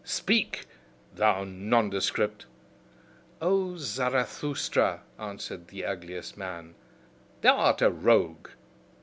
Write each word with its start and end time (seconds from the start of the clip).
Speak, 0.03 0.65
thou 1.13 1.43
nondescript!" 1.43 2.47
"O 3.39 3.77
Zarathustra," 3.77 5.01
answered 5.19 5.67
the 5.67 5.85
ugliest 5.85 6.35
man, 6.35 6.73
"thou 7.41 7.57
art 7.57 7.83
a 7.83 7.91
rogue! 7.91 8.49